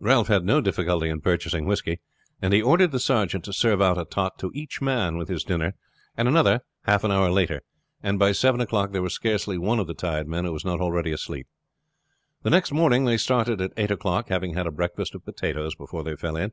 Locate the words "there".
8.92-9.02